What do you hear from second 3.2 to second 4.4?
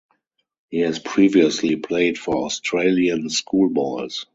Schoolboys.